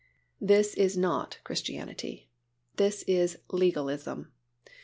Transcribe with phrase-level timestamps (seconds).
[0.41, 2.31] This is not Christianity,
[2.77, 4.31] this is legalism.